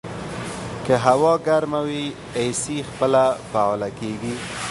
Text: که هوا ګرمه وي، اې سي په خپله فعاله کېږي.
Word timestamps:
که 0.85 0.93
هوا 1.05 1.33
ګرمه 1.47 1.81
وي، 1.87 2.05
اې 2.37 2.47
سي 2.61 2.77
په 2.83 2.85
خپله 2.91 3.23
فعاله 3.51 3.89
کېږي. 3.99 4.33